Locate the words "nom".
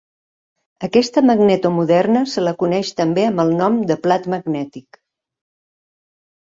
3.63-3.79